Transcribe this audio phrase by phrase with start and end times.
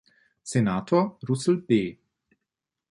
[0.41, 1.95] Senator Russel B.